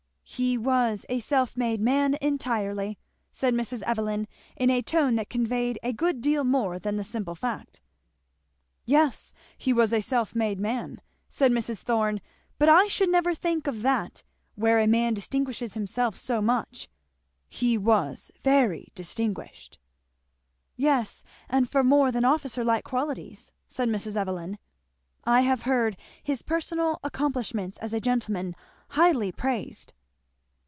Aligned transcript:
"He 0.33 0.57
was 0.57 1.05
a 1.09 1.19
self 1.19 1.57
made 1.57 1.81
man 1.81 2.15
entirely," 2.21 2.97
said 3.33 3.53
Mrs. 3.53 3.81
Evelyn, 3.81 4.29
in 4.55 4.69
a 4.69 4.81
tone 4.81 5.17
that 5.17 5.29
conveyed 5.29 5.77
a 5.83 5.91
good 5.91 6.21
deal 6.21 6.45
more 6.45 6.79
than 6.79 6.95
the 6.95 7.03
simple 7.03 7.35
fact. 7.35 7.81
"Yes, 8.85 9.33
he 9.57 9.73
was 9.73 9.91
a 9.91 9.99
self 10.01 10.33
made 10.33 10.57
man," 10.57 11.01
said 11.27 11.51
Mrs. 11.51 11.81
Thorn, 11.81 12.21
"but 12.57 12.69
I 12.69 12.87
should 12.87 13.09
never 13.09 13.35
think 13.35 13.67
of 13.67 13.81
that 13.81 14.23
where 14.55 14.79
a 14.79 14.87
man 14.87 15.13
distinguishes 15.13 15.73
himself 15.73 16.15
so 16.17 16.41
much; 16.41 16.87
he 17.49 17.77
was 17.77 18.31
very 18.41 18.87
distinguished." 18.95 19.77
"Yes, 20.77 21.25
and 21.49 21.69
for 21.69 21.83
more 21.83 22.09
than 22.09 22.23
officer 22.23 22.63
like 22.63 22.85
qualities," 22.85 23.51
said 23.67 23.89
Mrs. 23.89 24.15
Evelyn. 24.15 24.57
"I 25.25 25.41
have 25.41 25.63
heard 25.63 25.97
his 26.23 26.41
personal 26.41 27.01
accomplishments 27.03 27.77
as 27.79 27.93
a 27.93 27.99
gentleman 27.99 28.55
highly 28.91 29.33
praised." 29.33 29.91